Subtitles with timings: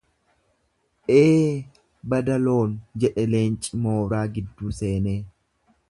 [1.15, 1.51] Ee!
[2.13, 2.73] Bada loon
[3.05, 5.19] jedhe leenci mooraa gidduu seenee.